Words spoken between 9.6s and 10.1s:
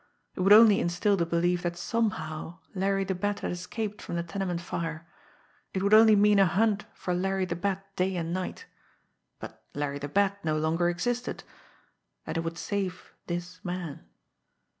Larry the